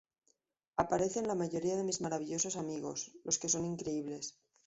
Aparecen 0.83 1.27
la 1.27 1.35
mayoría 1.41 1.77
de 1.77 1.83
mis 1.83 2.01
maravillosos 2.01 2.57
amigos, 2.57 2.99
los 3.23 3.37
que 3.37 3.49
son 3.49 3.65
increíbles. 3.65 4.39